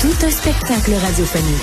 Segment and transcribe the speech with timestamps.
[0.00, 1.60] Tout un spectacle radiophonique.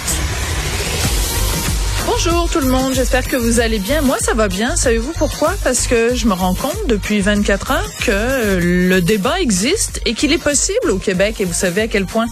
[2.05, 4.01] Bonjour tout le monde, j'espère que vous allez bien.
[4.01, 4.75] Moi, ça va bien.
[4.75, 5.55] Savez-vous pourquoi?
[5.63, 10.33] Parce que je me rends compte depuis 24 heures que le débat existe et qu'il
[10.33, 11.41] est possible au Québec.
[11.41, 12.27] Et vous savez à quel point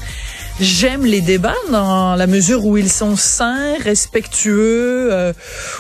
[0.62, 5.34] J'aime les débats dans la mesure où ils sont sains, respectueux, euh,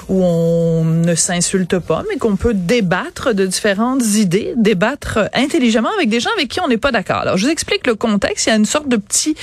[0.09, 6.09] où on ne s'insulte pas, mais qu'on peut débattre de différentes idées, débattre intelligemment avec
[6.09, 7.19] des gens avec qui on n'est pas d'accord.
[7.19, 8.47] Alors, je vous explique le contexte.
[8.47, 9.38] Il y a une sorte de petit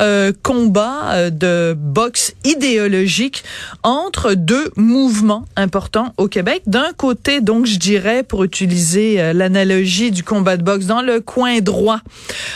[0.00, 3.42] euh, combat euh, de boxe idéologique
[3.84, 6.60] entre deux mouvements importants au Québec.
[6.66, 11.60] D'un côté, donc, je dirais, pour utiliser l'analogie du combat de boxe, dans le coin
[11.60, 12.00] droit,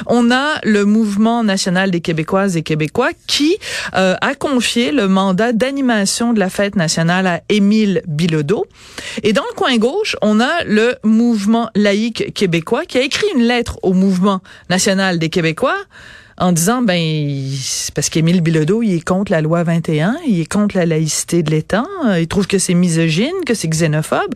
[0.06, 3.56] on a le mouvement national des Québécois québécoises et québécois qui
[3.94, 8.66] euh, a confié le mandat d'animation de la fête nationale à Émile Bilodeau.
[9.22, 13.42] Et dans le coin gauche, on a le mouvement laïque québécois qui a écrit une
[13.42, 15.76] lettre au mouvement national des Québécois
[16.38, 17.00] en disant ben
[17.94, 21.50] parce qu'Émile Bilodeau il est contre la loi 21, il est contre la laïcité de
[21.50, 21.84] l'État,
[22.18, 24.34] il trouve que c'est misogyne, que c'est xénophobe.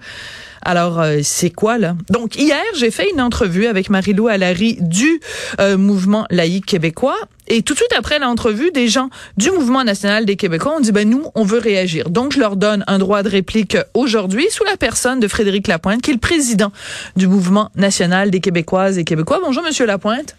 [0.65, 1.97] Alors, euh, c'est quoi, là?
[2.09, 5.21] Donc, hier, j'ai fait une entrevue avec Marie-Lou Allary du
[5.61, 7.19] euh, mouvement laïque québécois.
[7.49, 10.93] Et tout de suite après l'entrevue, des gens du mouvement national des Québécois ont dit,
[10.93, 12.09] ben nous, on veut réagir.
[12.09, 16.01] Donc, je leur donne un droit de réplique aujourd'hui sous la personne de Frédéric Lapointe,
[16.01, 16.73] qui est le président
[17.17, 19.41] du mouvement national des Québécoises et Québécois.
[19.45, 20.37] Bonjour, Monsieur Lapointe.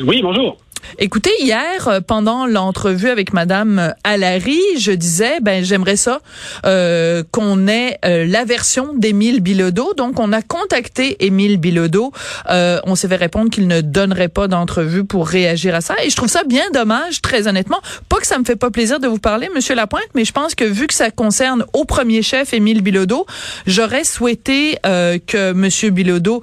[0.00, 0.56] Oui, bonjour.
[0.98, 6.20] Écoutez, hier, euh, pendant l'entrevue avec Madame Allary, je disais, ben j'aimerais ça
[6.64, 9.92] euh, qu'on ait euh, la version d'Émile Bilodeau.
[9.94, 12.12] Donc, on a contacté Émile Bilodeau.
[12.48, 15.94] on s'est fait répondre qu'il ne donnerait pas d'entrevue pour réagir à ça.
[16.02, 17.80] Et je trouve ça bien dommage, très honnêtement.
[18.08, 20.54] Pas que ça me fait pas plaisir de vous parler, Monsieur Lapointe, mais je pense
[20.54, 23.26] que vu que ça concerne au premier chef Émile Bilodeau,
[23.66, 26.42] j'aurais souhaité que Monsieur Bilodeau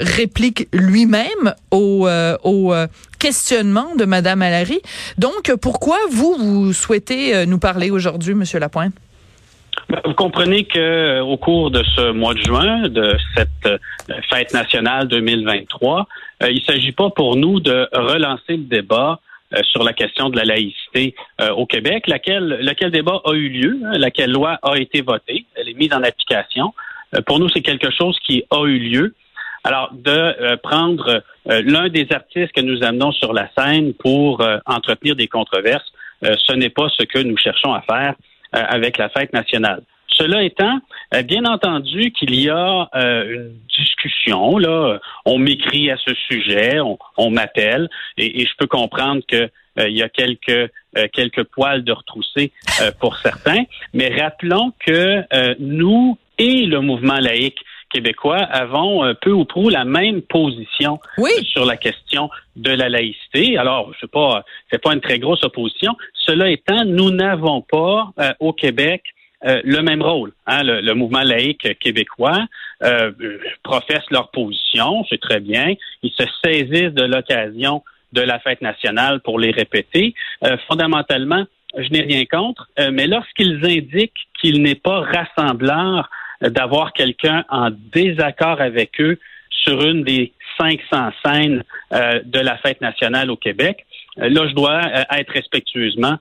[0.00, 2.08] réplique lui-même au,
[2.44, 2.74] au
[3.18, 4.80] questionnement de Madame Allary.
[5.18, 8.94] Donc, pourquoi vous, vous souhaitez euh, nous parler aujourd'hui, Monsieur Lapointe?
[9.88, 13.78] Ben, vous comprenez que euh, au cours de ce mois de juin, de cette euh,
[14.30, 16.06] fête nationale 2023,
[16.48, 19.20] il ne s'agit pas pour nous de relancer le débat
[19.62, 21.14] sur la question de la laïcité
[21.56, 22.58] au Québec, laquelle,
[22.92, 26.74] débat a eu lieu, hein, laquelle loi a été votée, elle est mise en application.
[27.24, 29.14] pour nous, c'est quelque chose qui a eu lieu.
[29.64, 34.58] Alors, de prendre euh, l'un des artistes que nous amenons sur la scène pour euh,
[34.66, 35.92] entretenir des controverses,
[36.22, 38.14] ce n'est pas ce que nous cherchons à faire
[38.52, 39.82] avec la fête nationale.
[40.08, 40.80] Cela étant,
[41.24, 44.56] bien entendu qu'il y a une discussion.
[44.56, 46.80] Là, on m'écrit à ce sujet,
[47.18, 50.72] on, m'appelle, et, je peux comprendre que il y a quelques
[51.12, 52.50] quelques poils de retrousser
[52.98, 53.64] pour certains.
[53.92, 55.22] Mais rappelons que
[55.60, 57.58] nous et le mouvement laïque
[57.96, 61.00] québécois avons euh, peu ou prou la même position
[61.44, 63.56] sur la question de la laïcité.
[63.56, 65.96] Alors, je sais pas, c'est pas une très grosse opposition.
[66.12, 69.02] Cela étant, nous n'avons pas euh, au Québec
[69.46, 70.32] euh, le même rôle.
[70.46, 70.62] Hein.
[70.62, 72.40] Le, mouvement laïque québécois
[73.62, 75.72] professe leur position, c'est très bien.
[76.02, 77.82] Ils se saisissent de l'occasion
[78.12, 80.14] de la fête nationale pour les répéter.
[80.68, 81.44] fondamentalement,
[81.76, 86.10] je n'ai rien contre, mais lorsqu'ils indiquent qu'il n'est pas rassembleur
[86.40, 89.18] d'avoir quelqu'un en désaccord avec eux
[89.50, 93.84] sur une des 500 scènes euh, de la fête nationale au Québec.
[94.18, 96.16] Euh, là, je dois euh, être respectueusement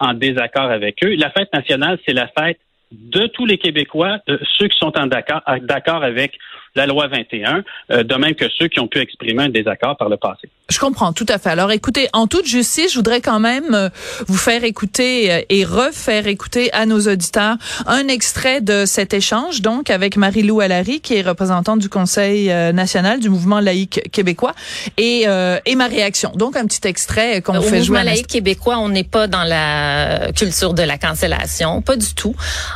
[0.00, 1.14] en désaccord avec eux.
[1.14, 2.58] La fête nationale, c'est la fête
[2.90, 4.18] de tous les Québécois,
[4.58, 6.36] ceux qui sont en d'accord avec
[6.74, 10.08] la loi 21, euh, de même que ceux qui ont pu exprimer un désaccord par
[10.08, 10.48] le passé.
[10.70, 11.48] Je comprends tout à fait.
[11.48, 13.88] Alors écoutez, en toute justice, je voudrais quand même euh,
[14.26, 17.56] vous faire écouter euh, et refaire écouter à nos auditeurs
[17.86, 23.18] un extrait de cet échange, donc avec Marie-Lou Allary, qui est représentante du Conseil national
[23.20, 24.54] du mouvement laïque québécois,
[24.96, 26.32] et, et ma réaction.
[26.34, 27.76] Donc un petit extrait qu'on fait jouer.
[27.76, 32.14] Au mouvement laïque québécois, on n'est pas dans la culture de la cancellation, pas du
[32.14, 32.34] tout.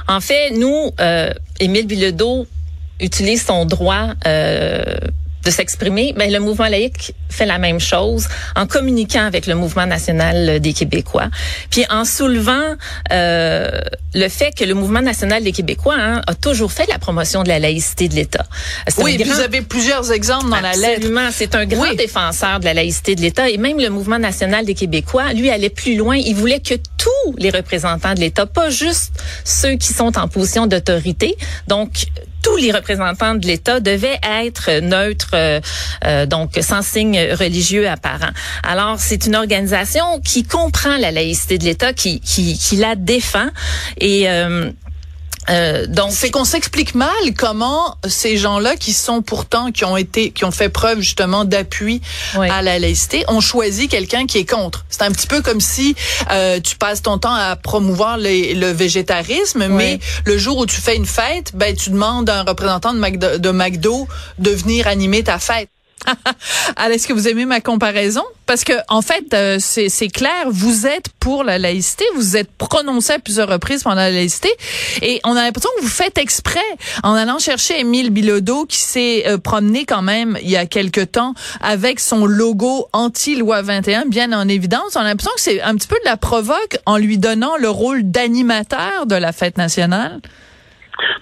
[0.08, 0.90] En fait, nous,
[1.60, 2.46] Émile Bilodeau
[3.02, 4.82] utilise son droit euh,
[5.44, 9.86] de s'exprimer, ben le mouvement laïque fait la même chose en communiquant avec le mouvement
[9.86, 11.28] national des Québécois,
[11.70, 12.76] puis en soulevant
[13.12, 13.70] euh,
[14.14, 17.48] le fait que le mouvement national des Québécois hein, a toujours fait la promotion de
[17.48, 18.46] la laïcité de l'État.
[18.98, 20.96] Oui, vous avez plusieurs exemples dans la lettre.
[20.96, 24.64] Absolument, c'est un grand défenseur de la laïcité de l'État et même le mouvement national
[24.64, 26.16] des Québécois, lui, allait plus loin.
[26.16, 29.12] Il voulait que tous les représentants de l'État, pas juste
[29.44, 31.36] ceux qui sont en position d'autorité,
[31.66, 32.06] donc
[32.52, 35.60] tous les représentants de l'État devaient être neutres, euh,
[36.04, 38.30] euh, donc sans signe religieux apparent.
[38.62, 43.48] Alors, c'est une organisation qui comprend la laïcité de l'État, qui, qui, qui la défend
[43.98, 44.70] et euh,
[45.48, 50.30] euh, donc c'est qu'on s'explique mal comment ces gens-là qui sont pourtant qui ont été
[50.30, 52.00] qui ont fait preuve justement d'appui
[52.34, 54.84] à la laïcité ont choisi quelqu'un qui est contre.
[54.88, 55.96] C'est un petit peu comme si
[56.30, 60.96] euh, tu passes ton temps à promouvoir le végétarisme, mais le jour où tu fais
[60.96, 64.08] une fête, ben tu demandes à un représentant de McDo, de McDo
[64.38, 65.68] de venir animer ta fête.
[66.76, 68.22] Alors, est-ce que vous aimez ma comparaison?
[68.46, 73.14] Parce que, en fait, euh, c'est clair, vous êtes pour la laïcité, vous êtes prononcé
[73.14, 74.50] à plusieurs reprises pendant la laïcité,
[75.00, 76.60] et on a l'impression que vous faites exprès
[77.02, 81.00] en allant chercher Émile Bilodeau, qui s'est euh, promené quand même il y a quelque
[81.00, 84.96] temps avec son logo anti-loi 21 bien en évidence.
[84.96, 87.68] On a l'impression que c'est un petit peu de la provoque en lui donnant le
[87.68, 90.20] rôle d'animateur de la fête nationale.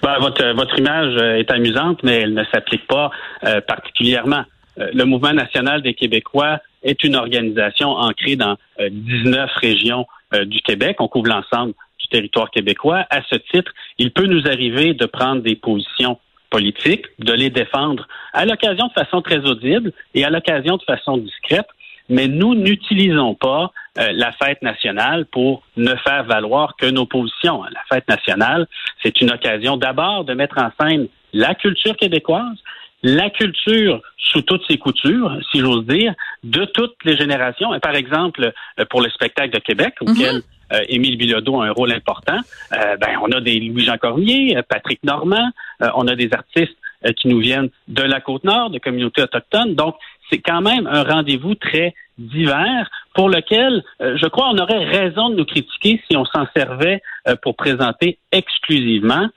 [0.03, 3.11] Ben, votre, votre image est amusante, mais elle ne s'applique pas
[3.45, 4.43] euh, particulièrement.
[4.79, 10.45] Euh, le Mouvement national des Québécois est une organisation ancrée dans 19 euh, régions euh,
[10.45, 10.97] du Québec.
[10.99, 13.05] On couvre l'ensemble du territoire québécois.
[13.09, 16.17] À ce titre, il peut nous arriver de prendre des positions
[16.49, 21.17] politiques, de les défendre à l'occasion de façon très audible et à l'occasion de façon
[21.17, 21.67] discrète.
[22.09, 27.63] Mais nous n'utilisons pas la fête nationale pour ne faire valoir que nos positions.
[27.63, 28.67] La fête nationale,
[29.01, 32.57] c'est une occasion d'abord de mettre en scène la culture québécoise,
[33.03, 36.13] la culture sous toutes ses coutures, si j'ose dire,
[36.43, 37.73] de toutes les générations.
[37.73, 40.09] Et par exemple, euh, pour le spectacle de Québec, mhm.
[40.09, 40.41] auquel
[40.73, 42.37] euh, Émile Bilodeau a un rôle important,
[42.73, 45.51] euh, ben, on a des Louis-Jean Cormier, Patrick Normand,
[45.95, 46.77] on a des artistes
[47.17, 49.73] qui nous viennent de la Côte-Nord, de communautés autochtones.
[49.73, 49.95] Donc,
[50.29, 55.35] c'est quand même un rendez-vous très divers pour lequel, je crois, on aurait raison de
[55.35, 57.01] nous critiquer si on s'en servait
[57.41, 59.27] pour présenter exclusivement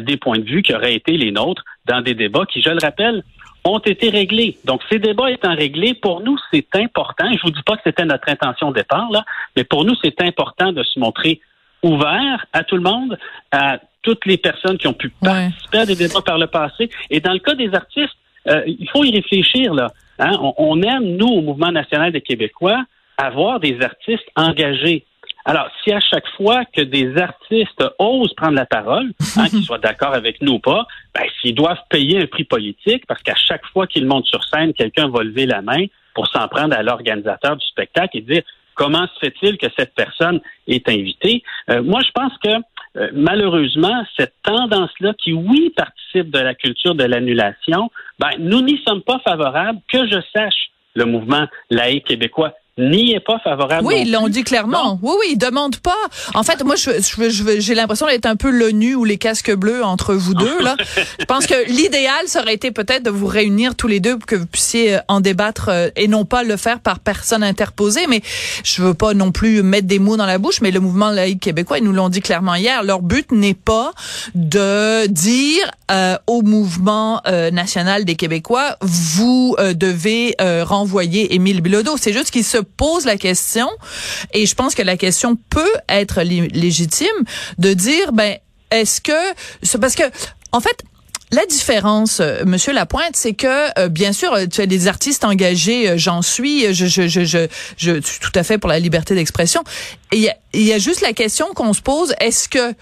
[0.00, 2.78] des points de vue qui auraient été les nôtres dans des débats qui, je le
[2.82, 3.22] rappelle,
[3.64, 4.56] ont été réglés.
[4.64, 7.26] Donc, ces débats étant réglés, pour nous, c'est important.
[7.32, 9.24] Je vous dis pas que c'était notre intention au départ, là,
[9.56, 11.40] mais pour nous, c'est important de se montrer
[11.82, 13.18] ouvert à tout le monde,
[13.50, 16.90] à toutes les personnes qui ont pu participer à des débats par le passé.
[17.10, 18.14] Et dans le cas des artistes,
[18.48, 19.88] euh, il faut y réfléchir, là.
[20.18, 20.36] Hein.
[20.40, 22.84] On, on, aime, nous, au Mouvement national des Québécois,
[23.16, 25.06] avoir des artistes engagés.
[25.44, 29.78] Alors, si à chaque fois que des artistes osent prendre la parole, hein, qu'ils soient
[29.78, 33.64] d'accord avec nous ou pas, ben, s'ils doivent payer un prix politique, parce qu'à chaque
[33.66, 37.56] fois qu'ils montent sur scène, quelqu'un va lever la main pour s'en prendre à l'organisateur
[37.56, 38.42] du spectacle et dire
[38.74, 41.42] comment se fait-il que cette personne est invitée?
[41.70, 42.50] Euh, moi, je pense que
[42.96, 48.80] euh, malheureusement, cette tendance-là, qui oui participe de la culture de l'annulation, ben, nous n'y
[48.86, 49.80] sommes pas favorables.
[49.92, 53.86] Que je sache, le mouvement laïque québécois n'y est pas favorable.
[53.86, 54.98] Oui, ils l'ont dit clairement.
[55.00, 55.94] Oui, oui, ils demandent pas.
[56.34, 59.84] En fait, moi, je, je, j'ai l'impression d'être un peu l'ONU ou les casques bleus
[59.84, 60.60] entre vous deux.
[60.60, 60.76] Là,
[61.20, 64.26] je pense que l'idéal ça aurait été peut-être de vous réunir tous les deux pour
[64.26, 68.06] que vous puissiez euh, en débattre euh, et non pas le faire par personne interposée.
[68.08, 68.22] Mais
[68.64, 70.60] je veux pas non plus mettre des mots dans la bouche.
[70.60, 72.82] Mais le mouvement laïque québécois, ils nous l'ont dit clairement hier.
[72.82, 73.92] Leur but n'est pas
[74.34, 77.22] de dire euh, au mouvement
[77.52, 81.96] national des Québécois, vous devez renvoyer Émile Bilodeau.
[81.96, 83.68] C'est juste qu'ils se pose la question,
[84.32, 87.08] et je pense que la question peut être légitime,
[87.58, 88.36] de dire, ben,
[88.70, 90.04] est-ce que, parce que,
[90.52, 90.82] en fait,
[91.34, 95.90] la différence, euh, Monsieur Lapointe, c'est que euh, bien sûr, tu as des artistes engagés,
[95.90, 99.14] euh, j'en suis, je, je, je, je, je, suis tout à fait pour la liberté
[99.14, 99.64] d'expression.
[100.12, 102.74] Il y a, y a juste la question qu'on se pose est-ce que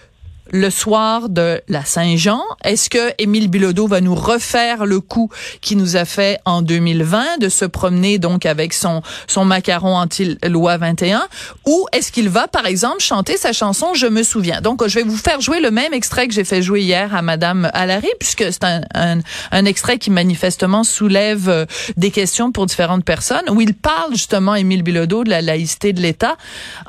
[0.52, 2.42] le soir de la Saint-Jean.
[2.62, 5.30] Est-ce que Émile Bilodeau va nous refaire le coup
[5.62, 10.76] qu'il nous a fait en 2020 de se promener donc avec son son macaron anti-loi
[10.76, 11.22] 21
[11.66, 14.60] ou est-ce qu'il va par exemple chanter sa chanson Je me souviens?
[14.60, 17.22] Donc je vais vous faire jouer le même extrait que j'ai fait jouer hier à
[17.22, 19.20] madame Allary puisque c'est un, un,
[19.52, 21.64] un, extrait qui manifestement soulève euh,
[21.96, 26.00] des questions pour différentes personnes où il parle justement Émile Bilodeau de la laïcité de
[26.00, 26.36] l'État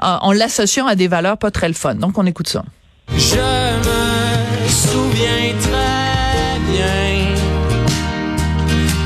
[0.02, 1.96] en l'associant à des valeurs pas très le fun.
[1.96, 2.64] Donc on écoute ça.
[3.18, 3.36] Je
[3.88, 7.34] me souviens très bien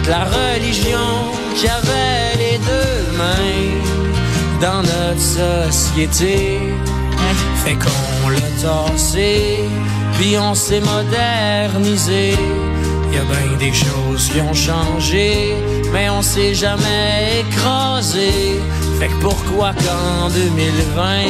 [0.08, 3.88] la religion qui avait les deux mains
[4.62, 6.60] dans notre société.
[7.64, 9.60] Fait qu'on l'a torsé,
[10.14, 12.36] puis on s'est modernisé.
[13.12, 15.54] Y a bien des choses qui ont changé,
[15.92, 18.60] mais on s'est jamais écrasé.
[19.00, 21.25] Fait que pourquoi qu'en 2020,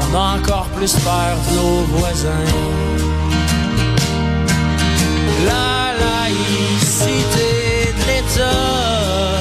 [0.00, 2.52] on a encore plus peur de nos voisins?
[5.44, 9.40] La laïcité de l'État,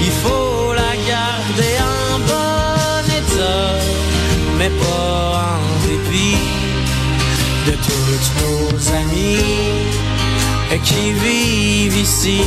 [0.00, 3.72] il faut la garder en bon état,
[4.58, 6.38] mais pas en dépit
[7.66, 9.90] de tous nos amis
[10.84, 12.42] qui vivent ici.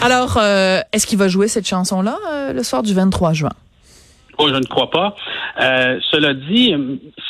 [0.00, 3.50] Alors, euh, est-ce qu'il va jouer cette chanson-là euh, le soir du 23 juin?
[4.38, 5.16] Oh, je ne crois pas.
[5.60, 6.74] Euh, cela dit,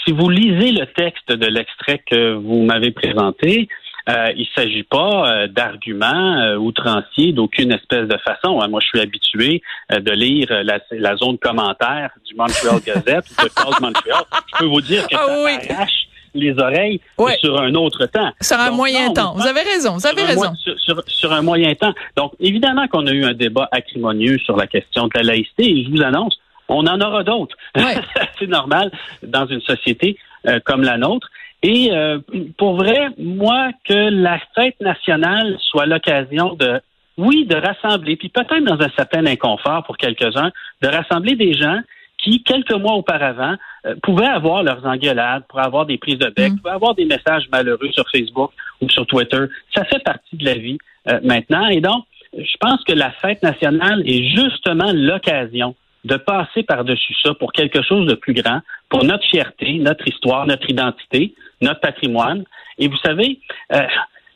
[0.05, 3.69] si vous lisez le texte de l'extrait que vous m'avez présenté,
[4.09, 8.61] euh, il ne s'agit pas euh, d'arguments euh, outranciers d'aucune espèce de façon.
[8.61, 8.69] Hein.
[8.69, 13.49] Moi, je suis habitué de lire la, la, zone commentaire du Montreal Gazette ou de
[13.49, 14.23] Cause Montreal.
[14.53, 15.53] Je peux vous dire que Ah ça oui.
[15.71, 16.06] arrache
[16.37, 17.37] les oreilles Ouais.
[17.41, 18.31] sur un autre temps.
[18.41, 19.35] Sur un Donc, moyen non, temps.
[19.35, 20.55] Vous avez raison, vous avez sur un raison.
[20.57, 21.95] sur, sur- sur un moyen temps.
[22.17, 25.85] Donc, évidemment qu'on a eu un débat acrimonieux sur la question de la laïcité et
[25.85, 26.39] je vous annonce,
[26.69, 27.57] on en aura d'autres.
[27.77, 27.95] Ouais.
[28.39, 28.91] C'est normal
[29.23, 31.29] dans une société euh, comme la nôtre.
[31.63, 32.19] Et euh,
[32.59, 36.81] pour vrai, moi, que la fête nationale soit l'occasion de,
[37.17, 40.51] oui, de rassembler, puis peut-être dans un certain inconfort pour quelques-uns,
[40.83, 41.79] de rassembler des gens
[42.27, 43.55] qui, quelques mois auparavant,
[43.87, 46.57] euh, pouvaient avoir leurs engueulades, pouvaient avoir des prises de bec, Mm.
[46.59, 49.45] pouvaient avoir des messages malheureux sur Facebook ou sur Twitter.
[49.75, 50.79] Ça fait partie de la vie
[51.09, 51.69] euh, maintenant.
[51.69, 52.05] Et donc,
[52.37, 57.83] je pense que la fête nationale est justement l'occasion de passer par-dessus ça pour quelque
[57.83, 62.45] chose de plus grand, pour notre fierté, notre histoire, notre identité, notre patrimoine.
[62.79, 63.39] Et vous savez,
[63.73, 63.87] euh,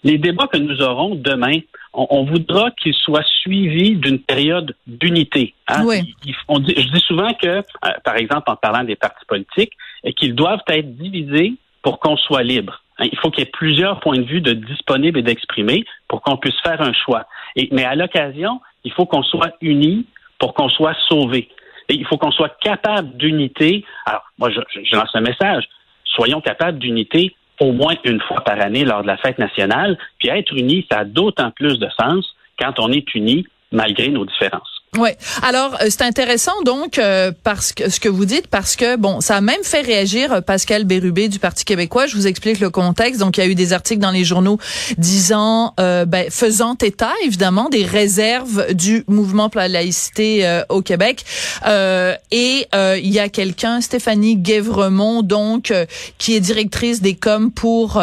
[0.04, 1.58] les débats que nous aurons demain,
[1.92, 5.54] on, on voudra qu'ils soient suivis d'une période d'unité.
[5.68, 5.84] hein.
[5.84, 6.14] Oui.
[6.24, 7.62] Il- il- on dit- je dis souvent que, euh,
[8.04, 9.72] par exemple, en parlant des partis politiques,
[10.06, 12.82] euh, qu'ils doivent être divisés pour qu'on soit libre.
[12.98, 16.20] Hein, Il faut qu'il y ait plusieurs points de vue de disponibles et d'exprimer pour
[16.22, 17.26] qu'on puisse faire un choix.
[17.56, 20.06] Et, mais à l'occasion, il faut qu'on soit unis
[20.38, 21.48] pour qu'on soit sauvés.
[21.88, 23.84] Et il faut qu'on soit capable d'unité.
[24.06, 25.64] Alors, moi, je- je lance un message.
[26.04, 29.96] Soyons capables d'unité au moins une fois par année lors de la fête nationale.
[30.18, 34.24] Puis être unis, ça a d'autant plus de sens quand on est unis malgré nos
[34.24, 34.79] différences.
[34.98, 35.16] Ouais.
[35.42, 39.20] Alors euh, c'est intéressant donc euh, parce que ce que vous dites parce que bon
[39.20, 42.08] ça a même fait réagir euh, Pascal Bérubé du Parti québécois.
[42.08, 43.20] Je vous explique le contexte.
[43.20, 44.58] Donc il y a eu des articles dans les journaux
[44.98, 50.82] disant euh, ben, faisant état évidemment des réserves du mouvement pour la laïcité euh, au
[50.82, 51.24] Québec
[51.66, 55.72] Euh, et il y a quelqu'un Stéphanie Guévremont donc
[56.18, 58.02] qui est directrice des coms pour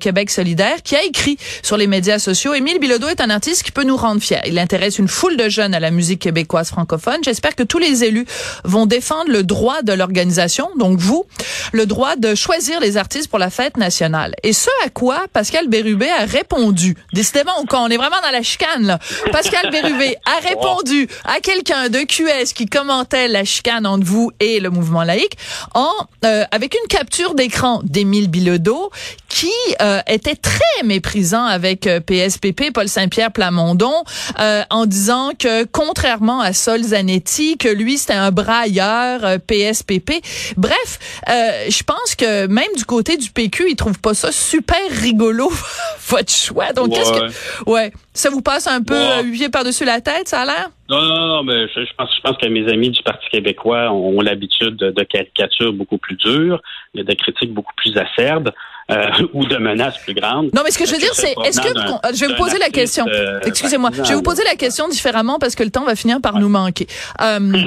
[0.00, 3.70] Québec solidaire qui a écrit sur les médias sociaux Émile Bilodeau est un artiste qui
[3.72, 4.40] peut nous rendre fiers.
[4.46, 7.18] Il intéresse une foule de jeunes à la musique québécoise francophone.
[7.22, 8.26] J'espère que tous les élus
[8.64, 11.24] vont défendre le droit de l'organisation, donc vous,
[11.72, 14.34] le droit de choisir les artistes pour la fête nationale.
[14.42, 16.96] Et ce à quoi Pascal Bérubé a répondu.
[17.12, 18.98] Décidément, on est vraiment dans la chicane, là.
[19.32, 24.60] Pascal Bérubé a répondu à quelqu'un de QS qui commentait la chicane entre vous et
[24.60, 25.36] le mouvement laïque
[25.74, 25.90] en
[26.24, 28.90] euh, avec une capture d'écran d'Émile Bilodeau
[29.30, 29.48] qui
[29.80, 33.94] euh, était très méprisant avec euh, PSPP, Paul Saint-Pierre Plamondon,
[34.40, 40.22] euh, en disant que contrairement à Sol Zanetti, que lui c'était un brailleur euh, PSPP.
[40.56, 44.76] Bref, euh, je pense que même du côté du PQ, ils trouvent pas ça super
[44.90, 45.48] rigolo
[46.08, 46.72] votre choix.
[46.72, 49.20] Donc qu'est-ce que ouais, ça vous passe un peu Ouais.
[49.20, 50.70] euh, huit pieds par-dessus la tête, ça a l'air?
[50.90, 53.92] Non, non, non, mais je, je pense, je pense que mes amis du Parti québécois
[53.92, 56.60] ont, ont l'habitude de, de caricatures beaucoup plus dures,
[56.94, 58.50] de critiques beaucoup plus acerbes
[58.90, 60.50] euh, ou de menaces plus grandes.
[60.54, 62.70] Non, mais ce que je veux dire, c'est, est-ce que, je vais vous poser la
[62.70, 63.06] question.
[63.08, 66.20] euh, Excusez-moi, je vais vous poser la question différemment parce que le temps va finir
[66.20, 66.86] par nous manquer.
[67.20, 67.38] Euh,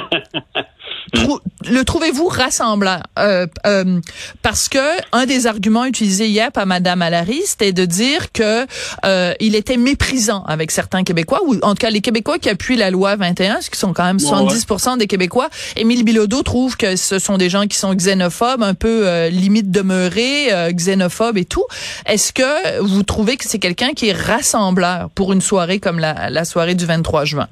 [1.12, 3.02] trou- le trouvez-vous rassembleur?
[3.20, 4.00] Euh, euh,
[4.42, 4.80] Parce que
[5.12, 8.66] un des arguments utilisés hier par Madame Allary, c'était de dire que
[9.06, 12.76] euh, il était méprisant avec certains Québécois, ou en tout cas les Québécois qui appuient
[12.76, 15.50] la loi 21, ce qui sont quand même Ouais, 70% des Québécois.
[15.76, 19.72] Émile Bilodeau trouve que ce sont des gens qui sont xénophobes, un peu euh, limite
[19.72, 21.66] demeurés, euh, xénophobes et tout.
[22.06, 26.30] Est-ce que vous trouvez que c'est quelqu'un qui est rassembleur pour une soirée comme la,
[26.30, 27.48] la soirée du 23 juin?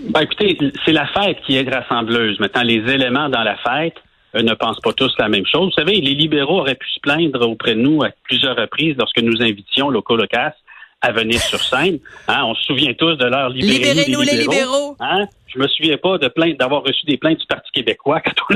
[0.00, 2.38] Ben, écoutez, c'est la fête qui est rassembleuse.
[2.40, 3.94] Maintenant, les éléments dans la fête
[4.34, 5.66] euh, ne pensent pas tous la même chose.
[5.66, 9.20] Vous savez, les libéraux auraient pu se plaindre auprès de nous à plusieurs reprises lorsque
[9.20, 10.52] nous invitions Loco Locas
[11.00, 11.98] à venir sur scène.
[12.28, 14.96] Hein, on se souvient tous de leur libérez-nous Libérez-nous les libéraux.
[15.00, 15.26] Hein?
[15.46, 18.54] Je me souviens pas de plainte d'avoir reçu des plaintes du Parti québécois quand on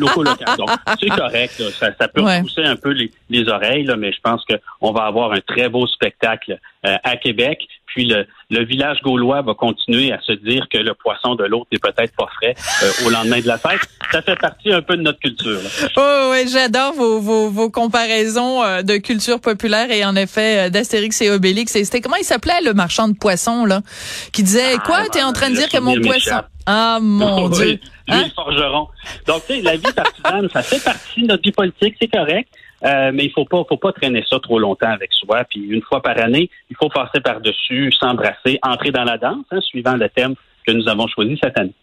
[0.00, 0.56] Loco Local.
[0.56, 1.58] Donc, c'est correct.
[1.58, 1.70] là.
[1.70, 2.38] Ça, ça peut Ouais.
[2.38, 5.68] repousser un peu les, les oreilles, là, mais je pense qu'on va avoir un très
[5.68, 7.60] beau spectacle euh, à Québec.
[7.88, 11.66] Puis le, le, village gaulois va continuer à se dire que le poisson de l'autre
[11.72, 13.80] n'est peut-être pas frais euh, au lendemain de la fête.
[14.12, 15.60] Ça fait partie un peu de notre culture.
[15.60, 15.88] Là.
[15.96, 20.70] Oh, oui, j'adore vos, vos, vos, comparaisons euh, de culture populaire et en effet euh,
[20.70, 21.72] d'Astérix et Obélix.
[21.72, 23.80] C'était comment il s'appelait le marchand de poissons là,
[24.32, 27.80] qui disait ah, quoi T'es en train de dire que mon poisson Ah mon Dieu.
[28.08, 28.24] Hein?
[28.34, 28.88] forgeron.
[29.26, 32.48] Donc, tu sais, la vie partisane, ça fait partie de notre vie politique, c'est correct.
[32.84, 35.44] Euh, mais il faut pas, faut pas traîner ça trop longtemps avec soi.
[35.44, 39.60] Puis une fois par année, il faut passer par-dessus, s'embrasser, entrer dans la danse, hein,
[39.60, 40.34] suivant le thème
[40.66, 41.74] que nous avons choisi cette année.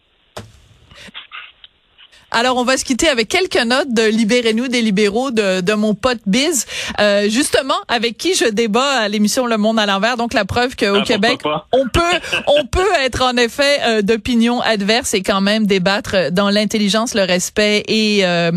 [2.37, 5.95] Alors, on va se quitter avec quelques notes de Libérez-nous des libéraux de, de mon
[5.95, 6.65] pote Biz,
[6.99, 10.17] euh, justement, avec qui je débat à l'émission Le Monde à l'envers.
[10.17, 11.39] Donc, la preuve qu'au ah, Québec,
[11.71, 12.01] on peut,
[12.47, 17.21] on peut être en effet euh, d'opinion adverse et quand même débattre dans l'intelligence, le
[17.21, 18.51] respect et, euh,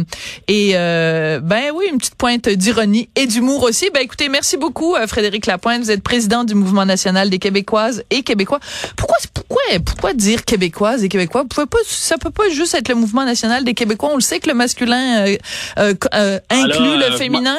[0.49, 3.90] et euh, ben oui, une petite pointe d'ironie et d'humour aussi.
[3.94, 5.82] Ben écoutez, merci beaucoup, euh, Frédéric Lapointe.
[5.82, 8.58] Vous êtes président du Mouvement national des Québécoises et Québécois.
[8.97, 11.42] Pourquoi, pourquoi, pourquoi dire Québécoises et Québécois?
[11.42, 14.11] Vous pouvez pas, ça peut pas juste être le Mouvement national des Québécois.
[14.13, 15.37] On le sait que le masculin euh,
[15.79, 17.59] euh, euh inclut le féminin.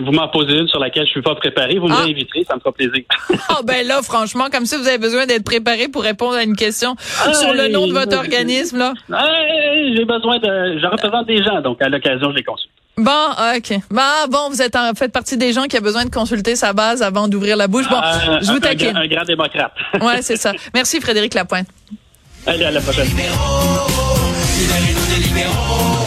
[0.00, 1.78] Vous, m'en posez une sur laquelle je suis pas préparé.
[1.78, 2.02] Vous me ah.
[2.02, 3.04] réinviterez, ça me fera plaisir.
[3.48, 6.56] Ah ben là, franchement, comme ça, vous avez besoin d'être préparé pour répondre à une
[6.56, 6.96] question
[7.34, 8.94] sur le nom de votre organisme là.
[9.94, 12.72] J'ai besoin de, je représente des gens, donc à l'occasion, je les consulte.
[12.96, 13.78] Bon, ok.
[13.90, 16.72] Bah, bon, vous êtes en fait partie des gens qui a besoin de consulter sa
[16.72, 17.88] base avant d'ouvrir la bouche.
[17.88, 18.00] Bon,
[18.40, 18.96] je vous taquine.
[18.96, 19.72] Un, un, grand démocrate.
[20.00, 20.52] ouais, c'est ça.
[20.74, 21.68] Merci Frédéric Lapointe.
[22.46, 23.08] Allez, à la prochaine.
[25.12, 26.01] le numéro